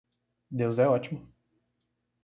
Deus 0.49 0.79
é 0.79 0.87
ótimo. 0.89 1.31